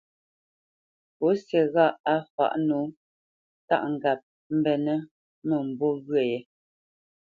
Pǔsi 1.17 1.59
ghâʼ 1.73 1.93
á 2.13 2.15
fǎʼ 2.33 2.53
nǒ 2.67 2.79
tâʼ 3.67 3.83
ŋgap 3.93 4.19
mbenə́ 4.57 4.97
mə̂mbû 5.47 5.87
ghyə̂ 6.05 6.21
yé. 6.31 6.37